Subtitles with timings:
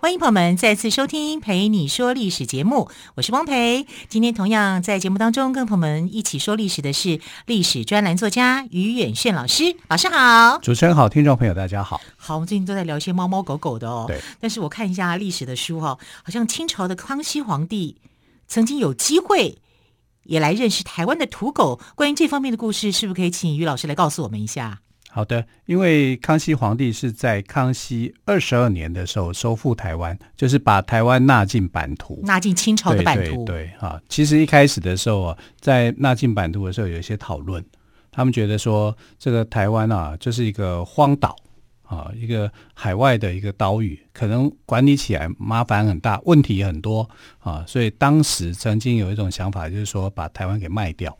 [0.00, 3.84] 欢迎朋友们再次收听《陪你说历史》节目，我是汪培。
[4.08, 10.60] 今天同样在节目当中跟朋友们一起说历史的是历史专栏作家于远炫老师，老师好。
[10.62, 12.00] 主持人好，听众朋友大家好。
[12.16, 14.04] 好，我们最近都在聊一些猫猫狗狗的哦。
[14.06, 14.20] 对。
[14.38, 17.96] 但是我看一下历史的书哈、哦，好像清朝的康熙皇帝
[18.46, 19.58] 曾经有机会
[20.22, 21.80] 也来认识台湾的土狗。
[21.96, 24.78] 关于这方面的故事，是不是可以请于老师来告诉我们一下？
[25.18, 33.44] 好的，因为康熙皇帝是在康熙二十二年的时候收复台湾，就是把台湾纳进版图，纳进清朝的版图。
[33.44, 37.60] 对对对，啊，其实一开始的时候啊，在纳进版图的时候有一些讨论，
[38.12, 41.34] 他们觉得说这个台湾啊，就是一个荒岛
[41.82, 47.10] 啊，一个海外的一个岛屿，可能管理起来麻烦很大，问题很多
[47.40, 51.18] 啊，所以当时曾经有一种想法，就是说把台湾给卖掉。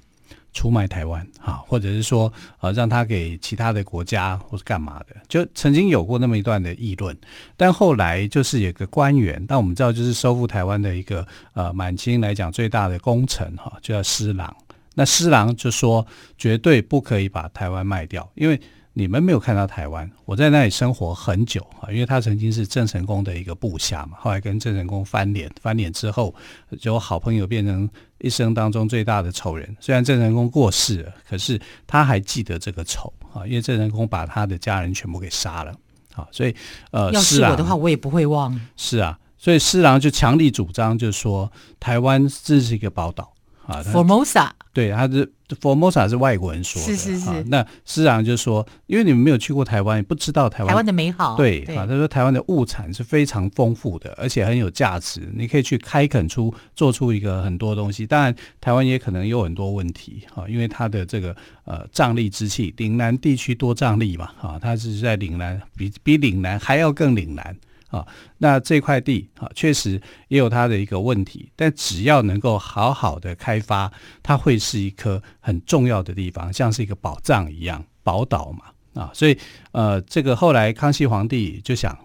[0.52, 7.16] 出卖台湾啊，或者是说呃，让他给其他的国家或是干嘛的，就曾经有过那么一段的议论。
[7.56, 14.54] 但后来就是有个官员，但我们知道就是收复台湾的一个呃满清来讲最大的功臣哈，就叫施琅。
[14.94, 18.60] 那施琅就说绝对不可以把台湾卖掉，因为。
[18.94, 26.34] 你们没有看到台湾，我在那里生活很久啊，因为他曾经是郑成功的一个部下嘛，后来跟郑成功翻脸，翻脸之后
[26.80, 27.88] 就好朋友变成
[28.20, 29.76] 一生当中最大的仇人。
[29.80, 35.72] 虽然郑成功过世了，可是他还记得这个仇啊，因为郑成功把他的家人全部给杀了
[36.14, 36.54] 啊，所以
[36.90, 38.60] 呃，要是我的话，我也不会忘。
[38.76, 43.32] 是啊，所以施琅就强力主张，就是说台湾这是一个宝岛
[43.68, 44.50] 啊，Formosa。
[44.72, 45.30] 对，他是
[45.60, 47.28] Formosa 是外国人说的，是是是。
[47.28, 51.36] 啊、那施琅就说，因为你们没有去过台湾，也不知道台湾台湾的美好。
[51.36, 58.06] 对，对啊，他说台湾的物产是非常丰富的，而且很有价值，你可以去开垦出做出一个很多东西。
[58.06, 61.34] 当然，台湾也可能有很多问题啊，因为它的这个
[61.64, 67.56] 呃瘴疠之气，岭南地区多瘴疠嘛，啊，它是在岭南，比比岭南还要更岭南。
[67.88, 68.06] 啊，
[68.36, 73.90] 那这块地啊，确实也有它的一个问题，但只要能够好好的开发，
[74.22, 79.38] 它会是一颗很重要的地方，像是一个宝藏一样，宝岛嘛啊，所以
[79.72, 81.98] 呃，这个后来康熙皇帝就想，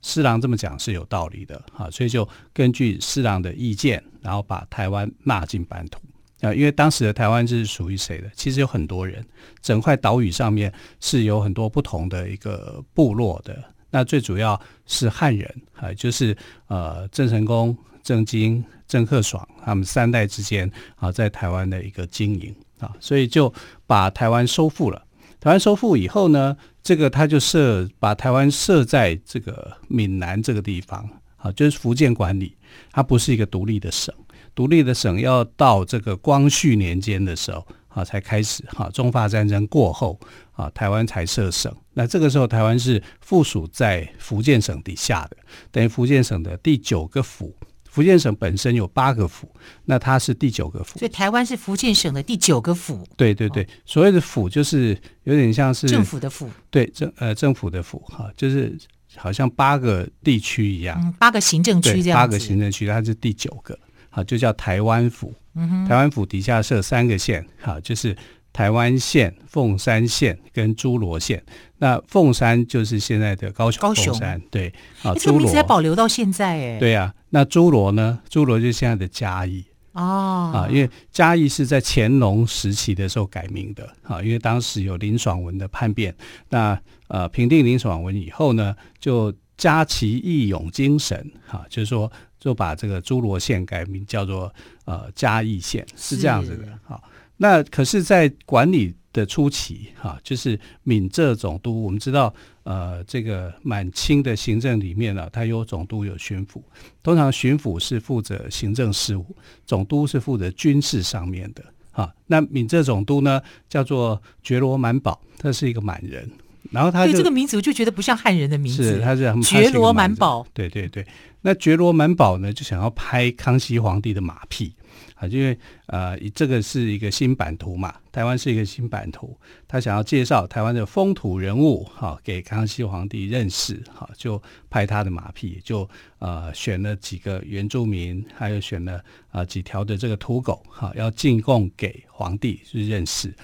[0.00, 6.00] 施琅这么讲是有道理的啊，所以就根据施琅的意见，然后把台湾纳进版图
[6.40, 8.30] 啊，因为当时的台湾是属于谁的？
[8.34, 9.22] 其实有很多人，
[9.60, 13.62] 整块岛屿上面是有很多不同的一个部落的。
[13.90, 16.36] 那最主要是汉人啊，就是
[16.68, 23.52] 呃郑成功、郑经、郑克爽他们三代之间啊，在台湾的一个经营啊，所以就
[23.86, 25.04] 把台湾收复了。
[25.40, 32.56] 台湾收复以后呢，这个他就设把台湾设在这个闽南这个地方啊，就是福建管理，
[32.92, 34.14] 它不是一个独立的省。
[34.54, 37.66] 独立的省要到这个光绪年间的时候。
[37.90, 40.18] 啊，才开始哈，中法战争过后
[40.52, 41.70] 啊，台湾才设省。
[41.92, 45.36] 那这个时候，台湾是附属在福建省底下的，
[45.70, 47.54] 等于福建省的第九个府。
[47.90, 49.52] 福建省本身有八个府，
[49.84, 50.96] 那它是第九个府。
[51.00, 53.04] 所以台湾是福建省的第九个府。
[53.16, 56.48] 对对对，所谓的府就是有点像是政府的府。
[56.70, 58.78] 对政呃政府的府哈，就是
[59.16, 62.16] 好像八个地区一样，嗯，八个行政区这样。
[62.16, 63.76] 八个行政区，它是第九个，
[64.10, 65.32] 好，就叫台湾府。
[65.54, 68.16] 嗯、台湾府底下设三个县，哈，就是
[68.52, 71.42] 台湾县、凤山县跟诸罗县。
[71.78, 74.16] 那凤山就是现在的高雄，高雄，
[74.48, 74.72] 对，
[75.02, 77.14] 啊，这个名字还保留到现在，哎，对呀、啊。
[77.30, 78.20] 那诸罗呢？
[78.28, 86.14] 诸罗就是现在的嘉义，哦，啊，因为嘉义是在乾隆时期的时候改名的，啊，因为当时有林爽文的叛变，
[86.48, 92.10] 那呃平定林爽文以后呢，就嘉其义勇精神，哈，就是说。
[92.40, 94.52] 就把这个诸罗县改名叫做
[94.86, 96.66] 呃嘉义县，是这样子的。
[96.82, 97.04] 好，
[97.36, 101.82] 那可是，在管理的初期，哈，就是闽浙总督。
[101.82, 102.32] 我们知道，
[102.62, 106.62] 呃，这个满清的行政里面呢，它有总督，有巡抚。
[107.02, 109.36] 通常巡抚是负责行政事务，
[109.66, 111.62] 总督是负责军事上面的。
[111.92, 116.30] 哈，那闽浙总督呢，叫做觉罗满宝，他是一个满人。
[116.70, 118.84] 然后他就对这个名字，我就觉得不像汉人的名字。
[118.84, 120.46] 是，他是觉罗满宝。
[120.54, 121.04] 对对对，
[121.42, 124.74] 那觉罗满保呢，就想要拍康熙皇帝的马屁。
[125.14, 125.56] 啊，因为
[125.86, 129.38] 呃，这个是一个新版图嘛，台湾是一个新版图，
[129.68, 135.88] 他想要介绍台湾的风土人物，哈，给康熙皇帝认识，哈，就拍他的马屁，就
[136.18, 138.96] 呃选了几个原住民，还有选了
[139.28, 143.34] 啊、呃、几条的这个土狗，哈，要进贡给皇帝去认识。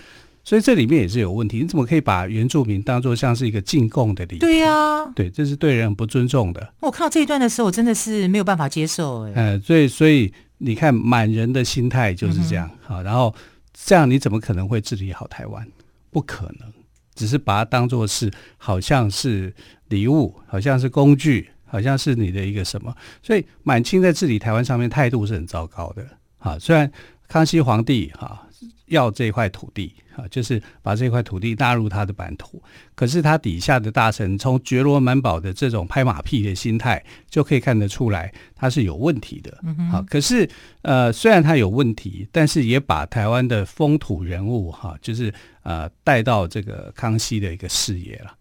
[0.46, 4.38] 所以这里面也是有问题，你怎么可以把原住民当做像是一个进贡的礼？
[4.38, 6.72] 对呀、啊，对，这是对人很不尊重的。
[6.78, 9.32] 我看到这一段的时候，我真的是没有办法接受、欸。
[9.32, 13.34] 哎，呃，所以所以你看满人的心态就是这样，好、嗯，然后
[13.74, 15.66] 这样你怎么可能会治理好台湾？
[16.12, 16.72] 不可能，
[17.16, 19.52] 只是把它当做是好像是
[19.88, 22.94] 礼物，好像是工具，好像是你的一个什么。
[23.20, 26.06] 所以满清在治理台湾上面态度是很糟糕的。
[26.38, 26.88] 好，虽然
[27.26, 28.45] 康熙皇帝哈。
[28.86, 32.62] 要这块土地啊，就是把这块土地纳入他的版图。
[32.94, 39.58] 可是他底下的大臣从觉罗满宝的这种拍马屁的心态，就可以看得出来他是有问题的。
[39.90, 40.48] 好、可是
[40.82, 45.32] 呃，虽然他有问题，但是也把台湾的风土人物哈，就是
[45.62, 48.34] 呃带到这个康熙的一个视野了。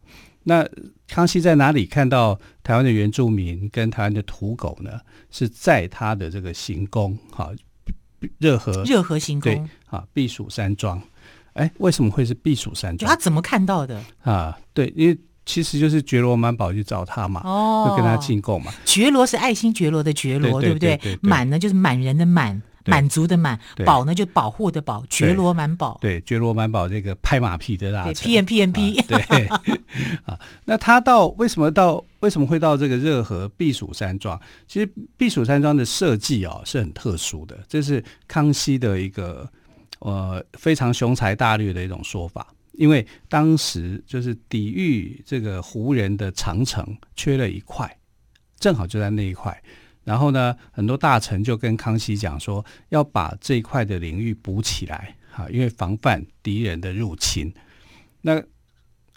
[0.43, 0.67] 那
[1.07, 5.01] 康熙在哪里看到台湾的原住民跟台湾的土狗呢？
[5.31, 7.51] 是在他的这个行宫哈。
[8.37, 11.01] 热河热河行宫对啊，避暑山庄，
[11.53, 13.09] 哎，为什么会是避暑山庄？
[13.09, 14.57] 他怎么看到的啊？
[14.73, 18.73] 对，因为其实就是觉罗满宝去找他嘛，哦，就跟他进贡嘛。
[18.83, 20.99] 觉罗是爱新觉罗的觉罗，对不对？
[21.21, 25.97] 满呢就是满人的满，满足的满，保呢就保护的保，觉罗满宝。
[26.01, 29.01] 对，觉罗满宝这个拍马屁的大臣，P M P M P。
[29.03, 29.47] 对
[30.25, 34.39] 啊，那他到为什么到为什么会到这个热河避暑山庄？
[34.67, 39.49] 其实避暑山庄的设计啊是很特殊的，这是康熙的一个
[39.99, 42.47] 呃非常雄才大略的一种说法。
[42.73, 46.85] 因为当时就是抵御这个胡人的长城
[47.15, 47.89] 缺了一块，
[48.59, 49.57] 正好就在那一块。
[50.05, 57.53] 然后呢，很多大臣就跟康熙讲说，要把这一块的领域补起来，哈，因为防范敌人的入侵。
[58.21, 58.41] 那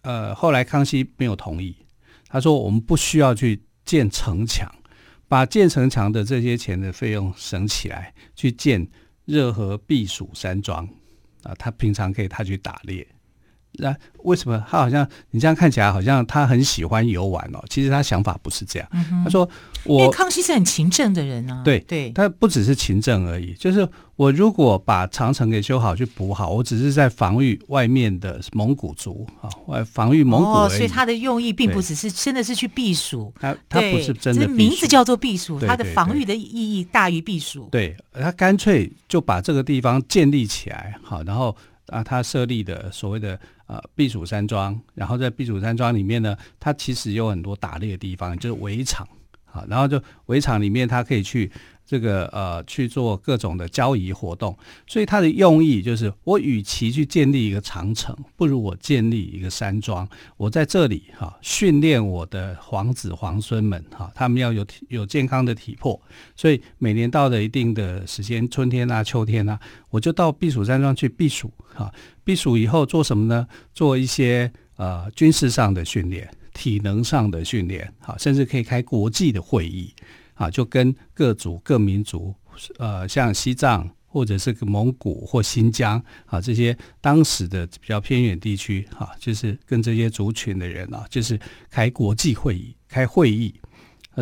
[0.03, 1.77] 呃，后来康熙没有同意，
[2.27, 4.69] 他说我们不需要去建城墙，
[5.29, 8.89] 把建城墙的这些钱的费用省起来，去建
[9.27, 10.89] 热河避暑山庄
[11.43, 13.07] 啊，他平常可以他去打猎。
[13.79, 17.65] 那为什么他好像你这样看起来好像他很喜欢游玩哦？
[17.71, 18.89] 其实他想法不是这样。
[18.93, 19.49] 嗯、他说
[19.85, 21.63] 我：“我康熙是很勤政的人啊。
[21.65, 30.51] 对”对对，他不只是勤政而已，就是我如果把长城给修好去补好，我只是在防御外面的蒙古族啊，外防御蒙古。
[30.51, 33.33] 哦，所以他的用意并不只是真的是去避暑。
[33.39, 37.69] 他他不是真的名字叫做避暑，他的防御的意义大于避暑。
[37.71, 41.57] 对，他干脆就把这个地方建立起来，好，然后。
[41.89, 49.07] 啊，他设立的所谓的呃避暑山庄，然后在避暑山庄里面呢，它其实有很多打猎的地方，就是围场。
[49.69, 51.51] 然后就围场里面，他可以去。
[51.91, 54.55] 这个呃去做各种的交易活动，
[54.87, 60.07] 所以他的用意就是，我与其去建立一个长城，不如我建立一个山庄。
[60.37, 65.99] 我在这里哈、训练我的皇子皇孙们哈、他们要有有健康的体魄，
[66.37, 69.59] 所以每年到了一定的时间，春天啊、秋天啊，
[69.89, 71.95] 我就到避暑山庄去避暑哈、啊。
[72.23, 73.47] 避暑以后做什么呢？
[73.73, 79.95] 做一些呃军事上的训练、体能上的训练，好、啊，甚至可以开国际的会议。
[80.35, 82.33] 啊，就跟各族各民族，
[82.79, 91.37] 呃，像西藏或者是蒙古或新疆啊这些当时的比较偏远地区，哈、啊，就是跟这些族群的人啊，就是
[91.69, 93.53] 开国际会议、开会议，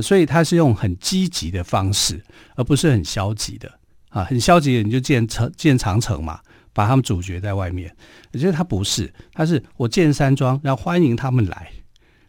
[0.03, 2.25] 所以他是用很积极的方式，
[2.55, 3.71] 而不是很消极的
[4.09, 4.25] 啊。
[4.25, 6.41] 很消极的你就建城建长城嘛，
[6.73, 7.95] 把他们阻绝在外面。
[8.33, 11.71] 我觉得他不是，他是我建山庄，然后欢迎他们来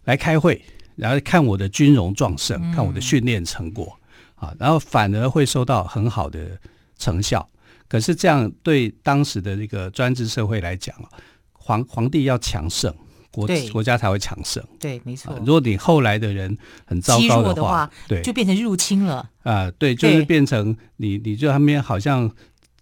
[0.08, 0.60] 来开会。
[0.96, 3.96] 然后看我的军容壮盛，看我的训练成果，
[4.34, 6.60] 啊，然后反而会收到很好的
[6.98, 7.48] 成效。
[7.88, 10.96] 可是这样对当时的这个专制社会来讲，
[11.54, 12.92] 皇皇帝要强盛，
[13.30, 14.64] 国国家才会强盛。
[14.80, 15.40] 对，没错。
[15.46, 19.30] 如果你后来的人很糟糕的话，的话对，就变成入侵了。
[19.44, 22.28] 啊，对，就是变成你，你就他们好像。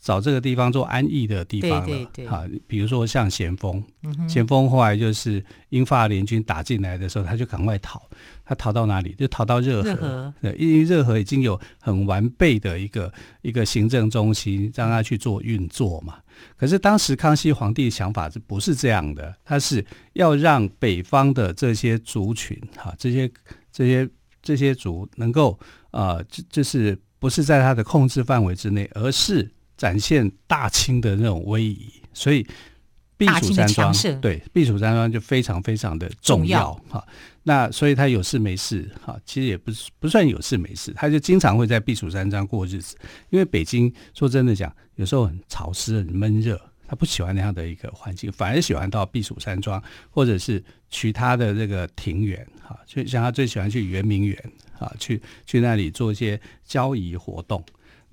[0.06, 3.84] 找这个地方做安逸的地方了，对对对，好，比如说像咸丰，
[4.30, 8.00] 咸丰后来就是英法联军打进来的时候，他就赶快逃，
[8.46, 9.16] 他逃到哪里？
[9.18, 16.20] 就逃到热河，热河对，因为热河已经有很完备的一个一个行政中心，让他去做运作嘛。
[16.56, 19.36] 可是当时康熙皇帝的想法是不是这样的？
[19.44, 19.84] 他是
[20.14, 23.28] 要让北方的这些族群，哈，这些
[23.72, 24.08] 这些
[24.44, 25.60] 这些族能够
[25.90, 29.52] 啊，就是不是在他的控制范围之内，而是。
[29.78, 32.46] 展现大清的那种威仪，所以
[33.18, 37.06] 避暑山庄，对，避暑山庄就非常非常的重要哈。
[37.44, 42.98] 那所以他有事没事哈，其实也不是不算有事没事，他就经常会在避暑山庄过日子。
[43.30, 57.64] 因为北京说真的讲，有时候很潮湿、很闷热，他不喜欢那样的一个环境，反而喜欢到避暑山庄，或者是其他的这个庭园哈，就像他最喜欢去圆明园啊，去去那里做一些交谊活动。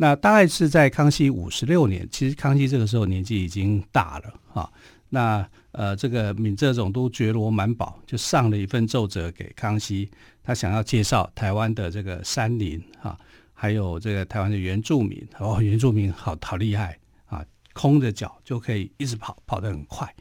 [0.02, 4.68] 那大概是在康熙五十六年，其实康熙这个时候年纪已经大了哈。
[5.10, 10.10] 那呃，这个闽浙总督觉罗满保就上了一份奏折给康熙，
[10.42, 13.16] 他想要介绍台湾的这个山林哈，
[13.54, 20.12] 还有这个台湾的原住民哦，原住民好好厉害啊，空着脚就可以一直跑，跑得很快，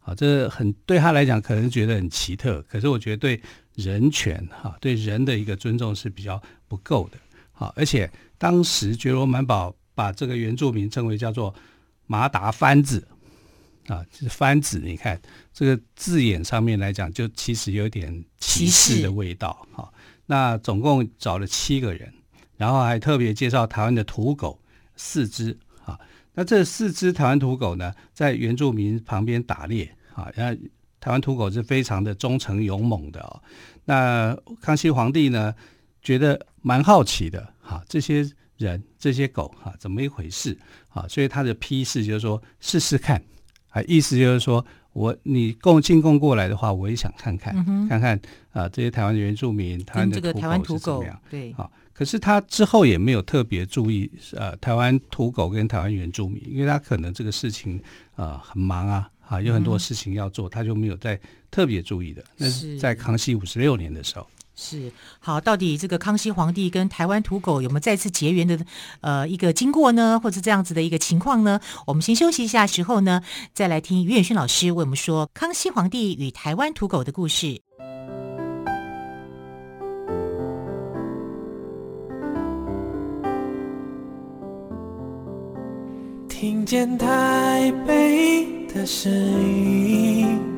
[0.00, 3.38] 好，这很对他来讲可能觉得很奇特，可是我觉得对
[3.74, 7.18] 人权哈，对人的一个尊重是比较不够的，
[7.52, 11.54] 好，而且当时觉罗满堡把这个原住民称为叫做
[12.06, 13.06] 马达番子。
[13.88, 15.18] 啊，就是番子，你看
[15.50, 19.66] 这个字眼上面来讲，就其实有点歧视的味道。
[19.72, 19.90] 哈，
[20.26, 22.12] 那总共找了七个人，
[22.58, 24.60] 然后还特别介绍台湾的土狗
[24.94, 25.56] 四只。
[25.86, 25.98] 啊，
[26.34, 29.90] 那这四只台湾土狗呢，在原住民旁边打猎。
[30.14, 30.60] 啊，然后
[31.00, 33.42] 台湾土狗是非常的忠诚勇猛的哦。
[33.86, 35.54] 那康熙皇帝呢，
[36.02, 37.54] 觉得蛮好奇的。
[37.68, 40.56] 哈，这些人这些狗哈，怎么一回事？
[40.88, 43.22] 啊，所以他的批示就是说，试试看。
[43.70, 48.16] 啊，意思就是说，我你供进贡过来的话，我也想看看，嗯、看看
[48.50, 51.20] 啊、呃，这些台湾的原住民，他的土狗是怎么样？
[51.30, 57.76] 对，好，可是他之后也没有特别注意呃，台湾土狗跟台湾原住民，因为他可能这个事情
[58.16, 61.20] 啊、呃、很忙啊，啊有很多事情要做，嗯、他就没有再
[61.50, 62.24] 特别注意的。
[62.38, 64.26] 那是在康熙五十六年的时候。
[64.60, 68.58] 是好，到底这个康熙皇帝跟台湾土狗有没有再次结缘的
[69.00, 70.18] 呃一个经过呢？
[70.20, 71.60] 或者这样子的一个情况呢？
[71.86, 73.22] 我们先休息一下，时候呢
[73.54, 77.62] 再来听于远勋老师为我们说康熙皇帝与台湾土狗的故事。
[86.28, 90.57] 听见台北的声音。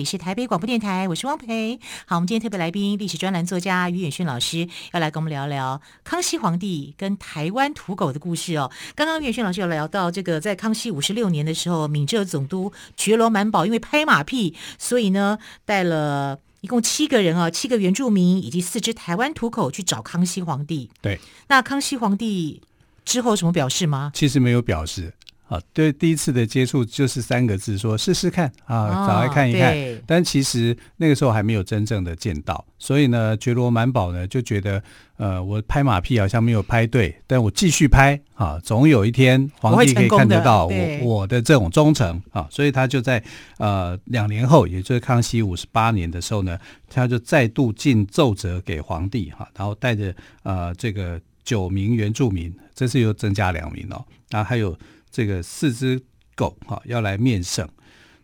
[0.00, 1.78] 里是台北广播电台，我是汪培。
[2.06, 8.72] 好，我们今天特别来宾，历史专栏作家于远逊老师要来跟我们聊聊康熙皇帝跟台湾土狗的故事哦。
[8.94, 20.88] 刚刚于远逊老师有聊到这个，在康熙五十六年的时候，闽浙总督觉罗满宝因为拍马屁，所以呢带了一共七个人啊，七个原住民以及四只台湾土狗去找康熙皇帝。
[21.02, 22.62] 对，那康熙皇帝
[23.04, 24.12] 之后有什么表示吗？
[24.14, 25.12] 其实没有表示。
[25.50, 29.76] 啊，对，第一次的接触就是三个字，说试试看啊，找来看一看。
[29.76, 34.80] 哦、但其实那个时候还没有真正的见到，所以呢，觉罗满宝呢就觉得，
[35.16, 43.20] 呃，我拍马屁好像没有拍对，但我继续拍啊，总有一天皇帝可以看得到我我，我的这种忠诚啊，所以他就在
[43.58, 46.56] 呃两年后，也就是康熙五十八年的时候呢，
[46.88, 50.14] 他就再度进奏折给皇帝哈、啊，然后带着
[50.44, 54.78] 呃这个九名原住民，这次又增加两名哦，然后还有。
[55.10, 56.00] 这个四只
[56.34, 57.68] 狗哈要来面圣，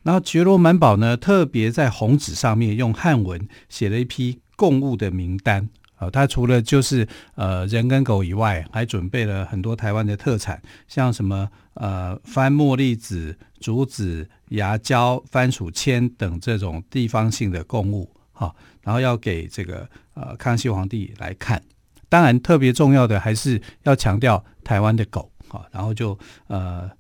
[0.03, 21.63] 然后觉罗满宝呢特别在红纸上面用汉文写了一批贡物的名单啊，他除了就是呃人跟狗以外，还准备了很多台湾的特产，像什么呃番茉莉子、竹子、芽胶、番薯签等这种地方性的贡物哈，然后要给这个呃康熙皇帝来看，
[22.09, 25.31] 当然特别重要的还是要强调台湾的狗。
[25.49, 26.91] 好，然后就呃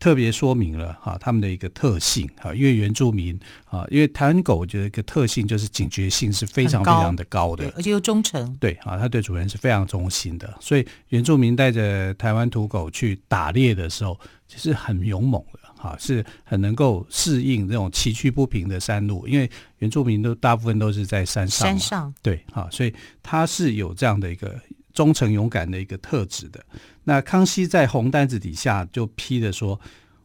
[0.00, 8.54] 特别说明了哈他们的一个特性哈，因为原住民啊，因为台湾狗我觉得一个特性就是警觉性是非常非常的高的，而且又忠诚。
[8.56, 24.54] 对啊，它对主人是非常忠心的，所以原住民带着台湾土狗去打猎的时候，其实很勇猛的哈，是很能够适应这种崎岖不平的山路，因为原住民都大部分都是在山上，山上对哈，所以它是有这样的一个。
[24.94, 26.64] 忠诚勇敢的一个特质的，
[27.02, 29.78] 那康熙在红单子底下就批的说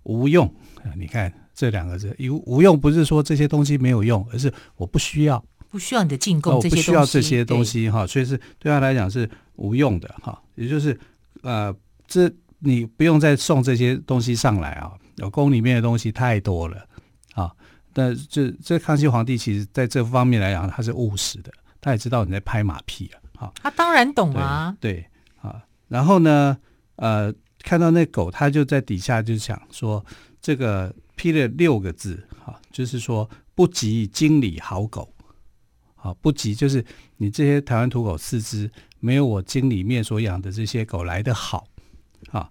[0.04, 0.50] 无用，
[0.96, 10.42] 你看这两个字，无无用不是说这些东西没有用，而是我不需要不需要你的进贡这些东西，不需要这些东西哈，所以是对他来讲是无用的哈。
[10.56, 10.98] 也就是
[11.42, 11.76] 呃，
[12.08, 16.86] 这你不用再送这些东西上来啊，有宫里面的东西太多了
[17.34, 17.52] 啊。
[17.92, 23.19] 但这这康熙皇帝其实在这方面来讲，他是务实的，他也知道你在拍马屁啊。
[23.39, 24.75] 哈，他当然懂啊。
[24.81, 25.05] 对
[25.41, 26.58] 啊，然后呢，
[26.98, 30.05] 呃，看到那狗，他就在底下就想说，
[30.41, 35.13] 这个批了六个字哈，就是说不及经理好狗。
[35.96, 36.84] 好，不及就是
[37.17, 38.69] 你这些台湾土狗四肢，
[39.00, 41.65] 没有我经里面所养的这些狗来的好。
[42.31, 42.50] 啊，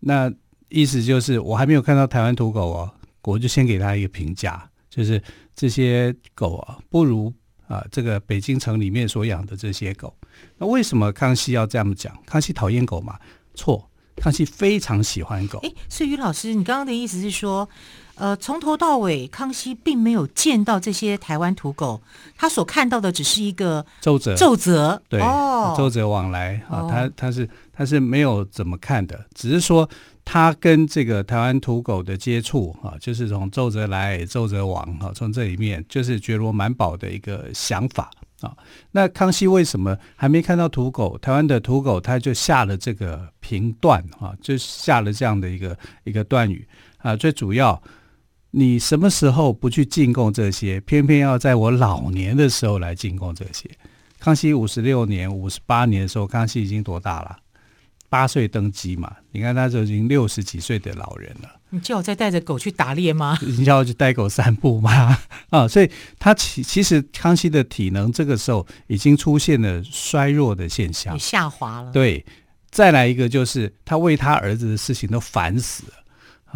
[0.00, 0.30] 那
[0.68, 5.22] 意思就是我还没有看到台湾土狗哦，我就先给他一个评价，就是
[5.54, 7.32] 这些狗啊，不如。
[7.68, 10.12] 啊，这个北京城里面所养的这些狗，
[10.56, 12.16] 那为什么康熙要这样讲？
[12.26, 13.18] 康熙讨厌狗吗？
[13.54, 15.58] 错，康熙非常喜欢狗。
[15.62, 17.68] 哎，所以于老师，你刚刚的意思是说，
[18.14, 22.00] 呃，从头到尾，康熙并没有见到这些台湾土狗，
[22.36, 29.88] 他所看到的只是一个奏折，奏折，对，哦、奏折往来啊，他他是他是没有怎么看的，只是说。
[30.30, 38.10] 他跟这个台湾土狗的接触啊，就是从奏折来奏折往啊，从这里面就是觉罗满宝的一个想法
[38.42, 38.54] 啊。
[38.90, 41.16] 那康熙为什么还没看到土狗？
[41.16, 46.68] 台湾的土狗他就下了这个评断啊，就下了这样的一个一个断语
[46.98, 47.16] 啊。
[47.16, 47.82] 最主要，
[48.50, 53.66] 你什么时候不去进贡这些，偏偏要在我老年的时候来进贡这些？
[54.18, 57.38] 康熙五十六年、五十八年的时候，康熙已经多大了？
[58.08, 61.50] 八岁登基嘛，你看他就已经六十几岁的老人了。
[61.70, 63.38] 你叫我再带着狗去打猎吗？
[63.44, 65.18] 你叫我去带狗散步吗？
[65.50, 71.92] 啊，所以他其其实康熙的体能这个时候已经出现了衰弱的现象，下滑了。
[71.92, 72.24] 对，
[72.70, 75.92] 再来一个就是他为他儿子的事情都烦死了。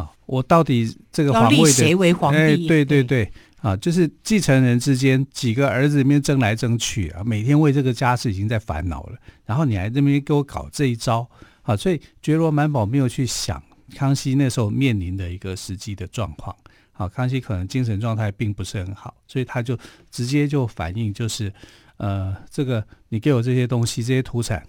[0.02, 2.38] 啊，我到底这个皇位的谁为皇帝？
[2.38, 3.30] 哎，对对对。
[3.62, 9.16] 啊，就是继承人之间几个儿子里面争来争去啊，每天为这个家事已经在烦恼了，
[9.47, 11.26] 然后你还这边给我搞这一招
[11.62, 13.62] 啊，所以觉罗满宝没有去想
[13.95, 16.54] 康熙那时候面临的一个实际的状况。
[16.90, 19.78] 好，康熙可能精神状态并不是很好，所以他就
[20.11, 21.52] 直接就反映就是，
[21.99, 24.61] 呃，这个你给我这些东西这些土产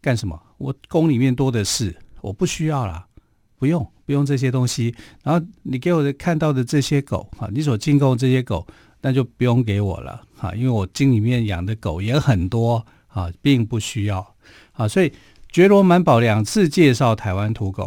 [0.00, 0.40] 干什么？
[0.56, 3.06] 我宫里面多的是，我不需要了。
[3.58, 4.94] 不用，不用这些东西。
[5.22, 8.66] 然后你给我的看到的这些狗，哈，你所进贡这些狗，
[9.02, 14.34] 那就不用给我了，哈，因为我京里面养的狗也很多，啊，并不需要，
[14.72, 15.12] 啊，所以
[15.50, 17.84] 觉罗满宝两次介绍台湾土狗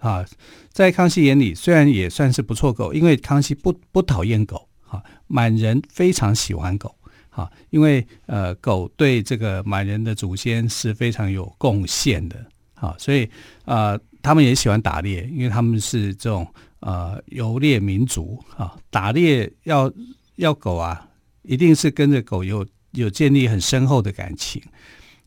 [0.00, 0.26] 啊，啊，
[0.72, 6.94] 在康熙眼里虽然也算是不错狗，因为康熙不不讨厌狗，哈，满人非常喜欢狗，
[7.28, 12.44] 哈，因为呃，狗对这个满人的祖先是非常有贡献的，
[12.74, 13.28] 啊，所以
[13.64, 13.98] 啊。
[14.28, 16.46] 他们也喜欢打猎，因为他们是这种
[16.80, 18.76] 呃游猎民族啊。
[18.90, 19.90] 打猎要
[20.36, 21.08] 要狗啊，
[21.44, 24.62] 一定是跟着狗有有建立很深厚的感情。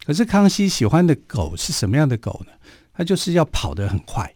[0.05, 2.51] 可是康熙喜欢的狗是什么样的狗呢？
[2.93, 4.31] 他就是要跑得很快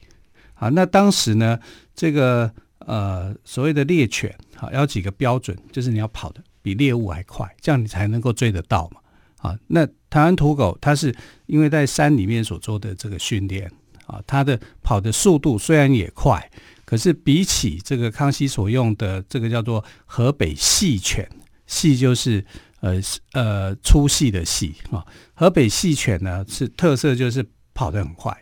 [0.55, 0.67] 啊。
[0.69, 1.59] 那当时呢，
[1.93, 8.99] 这个呃所谓的猎犬啊，要几个标准，就是你要跑得比猎物还快，这样你才能够追得到嘛。
[9.47, 13.71] 啊，那台湾土狗它是因为在山里面所做的这个训练。
[14.05, 16.51] 啊，它的跑的速度虽然也快，
[16.85, 21.27] 可是比起这个康熙所用的这个叫做河北细犬，
[21.65, 22.45] 细就是
[22.81, 23.01] 呃
[23.33, 25.05] 呃粗细的细啊。
[25.33, 28.35] 河北细犬呢是特色就是跑得很快。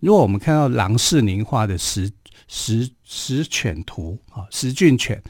[0.00, 2.10] 如果我们看到郎世宁画的十
[2.48, 5.22] 十十犬图啊，十骏犬，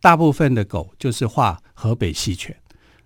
[0.00, 2.54] 大部分的狗就是画河北细犬，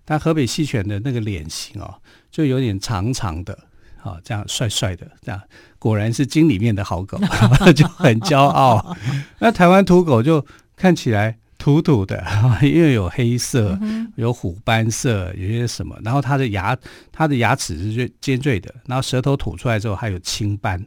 [0.03, 1.97] 但河北细犬的那个脸型啊，
[2.29, 3.57] 就有点长长的。
[4.03, 5.41] 啊，这样帅帅的，这样
[5.79, 7.19] 果然是京里面的好狗，
[7.75, 8.95] 就很骄傲。
[9.39, 12.23] 那台湾土狗就看起来土土的，
[12.61, 13.77] 因为有黑色，
[14.15, 15.97] 有虎斑色，有些什么。
[16.03, 16.77] 然后它的牙，
[17.11, 20.83] 它的牙齿是尖锐的，然后舌头吐出来之后还有青斑，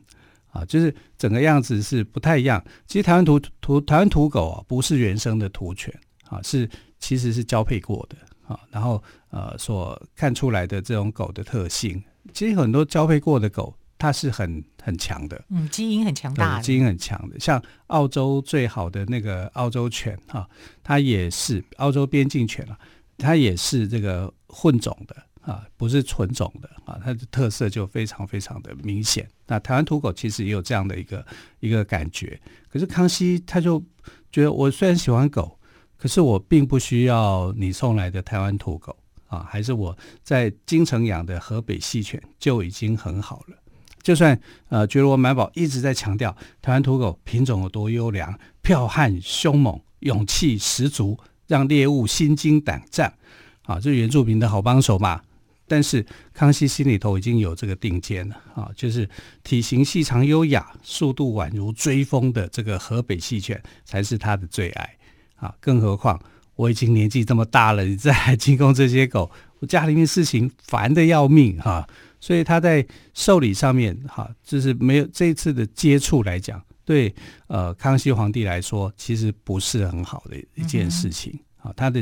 [0.51, 2.63] 啊，就是整个样子是不太一样。
[2.87, 5.93] 其实台湾土土台湾土狗啊，不是原生的土犬
[6.29, 6.69] 啊，是
[6.99, 8.59] 其实是交配过的啊。
[8.71, 12.03] 然后呃，所看出来的这种狗的特性。
[12.33, 17.39] 其实很多交配过的狗，它是很很强的，嗯，基因很强大，基因很强的。
[17.39, 20.49] 像澳洲最好的那个澳洲犬哈，
[20.83, 22.79] 它也是澳洲边境犬啊，
[23.19, 29.29] 它也是这个混种的啊，不是纯种的啊，它的特色就非常非常的明显。
[29.47, 31.27] 那台湾土狗其实也有这样的一个
[31.61, 33.83] 一个感觉，可是康熙他就
[34.31, 35.59] 觉得，我虽然喜欢狗，
[35.97, 38.97] 可是我并不需要你送来的台湾土狗。
[39.31, 43.57] 啊，还是我在京城养的河北细犬就已经很好了。
[44.03, 44.39] 就算
[44.69, 53.15] 呃，觉罗满宝一直在强调台湾土狗品种有多优良，剽悍凶猛，勇气十足，让猎物心惊胆战
[53.63, 55.23] 啊，这原住民的好帮手嘛。
[55.69, 59.09] 但是康熙心里头已经有这个定见了啊，就是
[59.45, 64.97] 体型细长优雅、速度宛如追风的这个河北细犬才是他的最爱
[65.37, 65.55] 啊！
[65.61, 66.21] 更何况
[66.61, 71.89] 我已经年纪这么大了， 你再来进贡这些狗，我家里面事情烦得要命啊！
[72.21, 77.15] 所以他在寿礼上面哈，就是没有这一次的接触来讲，对
[77.47, 82.01] 呃康熙皇帝来说，其实不是很好的一件事情啊，他的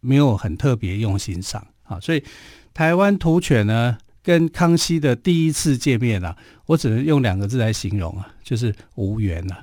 [0.00, 2.22] 没有很特别用心上啊，所以。
[2.74, 6.34] 台湾土犬呢，跟康熙的第一次见面啊，
[6.64, 9.62] 我只能用两个字来形容啊，就是无缘了，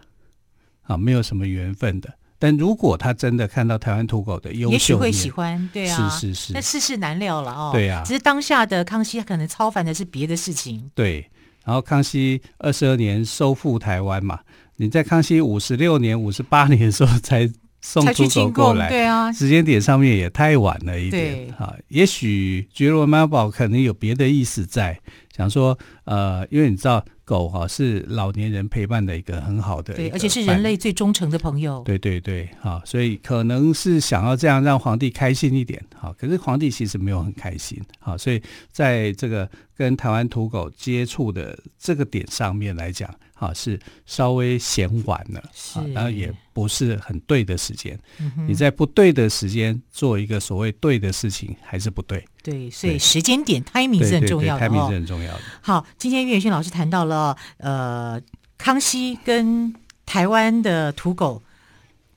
[0.83, 2.18] 啊，没有什么缘分的。
[2.39, 11.29] 但如果他真的看到台湾土狗的优秀，也许会喜欢，对啊，是是是，那世事难料了哦，对啊，只是当下的康熙可能超凡的是别的事情，对。
[11.65, 14.39] 然后康熙二十二年收复台湾嘛，
[14.77, 17.47] 你在康熙五十六年、五十八年的时候才。
[17.81, 21.73] 送土狗过来，对啊，时间点上面也太晚了一点哈。
[21.87, 24.99] 也许觉罗猫宝可能有别的意思在，
[25.39, 31.81] 想说呃，因为你知道狗哈是老年人陪伴的一个很好的，对，而且是人类最忠诚的朋友。
[31.85, 36.13] 对对对，哈，所以可能是想要这样让皇帝开心一点，哈。
[36.19, 38.17] 可是皇帝其实没有很开心，哈。
[38.17, 43.09] 所以在这个跟台湾土狗接触的这个点上面来讲。
[43.39, 45.39] 啊，是稍微嫌晚了，
[45.73, 47.97] 啊，然后也不是很对的时间。
[48.19, 52.21] 嗯、你在不对的时间做一个所谓对的事情，还是不对。
[52.43, 54.65] 对，所以时间点 timing 是很重要的。
[54.65, 55.41] timing 是很重要的。
[55.61, 58.19] 好，今天岳远轩老师谈到了呃，
[58.57, 59.73] 康熙跟
[60.05, 61.41] 台湾的土狗。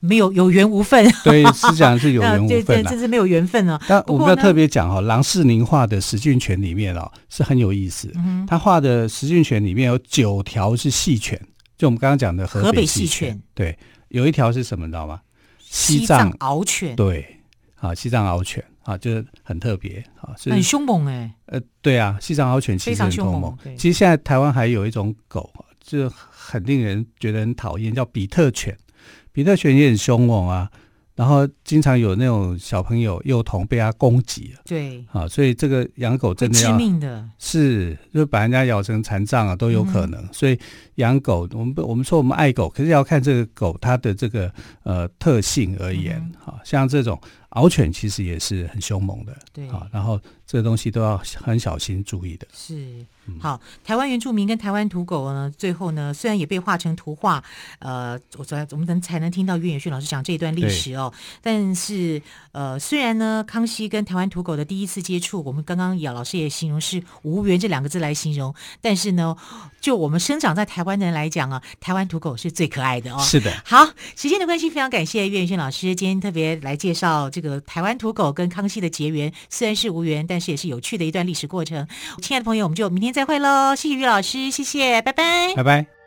[0.04, 3.80] 没有有缘无分， 对，是讲是有 缘无分，对，这是没有缘分啊。
[3.86, 8.10] 但我们要特别讲哈，郎世宁画的石俊犬里面哦，是很有意思。
[8.16, 11.40] 嗯、他画的石俊犬里面有九条是细犬，
[11.78, 13.40] 就我们刚刚讲的河北细犬。
[13.54, 15.20] 对，有一条是什么，你知道吗？
[15.60, 16.96] 西藏獒犬。
[16.96, 17.38] 对，
[17.76, 21.34] 啊，西藏獒犬啊，就是很特别啊，很凶猛哎、欸。
[21.46, 23.56] 呃，对啊，西藏獒犬其实很凶猛。
[23.76, 28.76] 其实现在台湾还有一种狗，就很令人觉得很讨厌，叫比特犬。
[29.32, 30.70] 比特犬也很凶猛啊，
[31.14, 34.60] 然后经常有那种小朋友幼童被它攻击了。
[34.64, 40.20] 对，啊，所以这个养狗真的要致命的，是就把人家咬成残障啊都有可能。
[40.20, 40.58] 嗯、所以
[40.96, 46.18] 养狗，我们我们说我们爱狗，可是要看这个狗它的这个呃特性而言。
[46.44, 47.18] 啊、嗯，像这种
[47.52, 49.36] 獒犬其实也是很凶猛的。
[49.52, 52.46] 对，啊，然后这个东西都要很小心注意的。
[52.52, 53.06] 是。
[53.38, 57.42] 好，台湾原住民跟台湾土狗呢，最后呢，虽然也被画成图画，
[57.78, 61.12] 呃，我才我们能才能听到岳远逊老师讲这一段历史哦。
[61.40, 69.36] 但是，呃，虽然呢，康熙跟台湾土狗的第一次接触，我们刚刚姚老师也形容是无缘这两个字来形容，但是呢，
[69.80, 73.20] 就我们生长在台湾的人来讲啊，台湾土狗是最可爱的哦。
[73.20, 73.52] 是的。
[73.64, 73.86] 好，
[74.16, 81.86] 时间的关系，非常感谢岳远逊老师今天特别来介绍这个台湾土狗跟康熙的结缘，虽然是无缘，但是也是有趣的一段历史过程。
[82.22, 83.12] 亲爱的朋友，我们就明天。
[83.12, 86.01] 再会喽，谢谢于老师，谢谢，拜拜，拜拜。